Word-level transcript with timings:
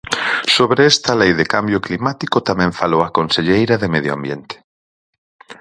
Sobre 0.55 0.81
esta 0.91 1.11
lei 1.21 1.31
de 1.39 1.45
cambio 1.53 1.79
climático 1.87 2.37
tamén 2.49 2.71
falou 2.79 3.01
a 3.03 3.13
conselleira 3.17 3.75
de 3.81 3.91
Medio 3.95 4.11
Ambiente. 4.17 4.55